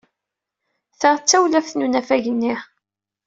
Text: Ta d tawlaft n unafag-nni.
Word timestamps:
Ta 0.99 1.11
d 1.19 1.21
tawlaft 1.29 1.73
n 1.75 1.85
unafag-nni. 1.85 2.55